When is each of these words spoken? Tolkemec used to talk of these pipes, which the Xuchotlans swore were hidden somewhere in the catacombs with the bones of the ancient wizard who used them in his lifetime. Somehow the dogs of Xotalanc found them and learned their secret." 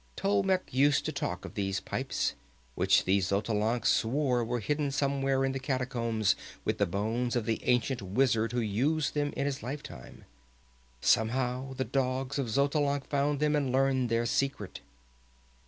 Tolkemec 0.15 0.73
used 0.73 1.05
to 1.05 1.11
talk 1.11 1.45
of 1.45 1.53
these 1.53 1.79
pipes, 1.79 2.33
which 2.73 3.03
the 3.03 3.19
Xuchotlans 3.19 3.85
swore 3.85 4.43
were 4.43 4.59
hidden 4.59 4.89
somewhere 4.89 5.45
in 5.45 5.51
the 5.51 5.59
catacombs 5.59 6.35
with 6.65 6.79
the 6.79 6.87
bones 6.87 7.35
of 7.35 7.45
the 7.45 7.63
ancient 7.65 8.01
wizard 8.01 8.51
who 8.51 8.61
used 8.61 9.13
them 9.13 9.31
in 9.37 9.45
his 9.45 9.61
lifetime. 9.61 10.25
Somehow 11.01 11.73
the 11.75 11.85
dogs 11.85 12.39
of 12.39 12.47
Xotalanc 12.49 13.05
found 13.05 13.39
them 13.39 13.55
and 13.55 13.71
learned 13.71 14.09
their 14.09 14.25
secret." 14.25 14.79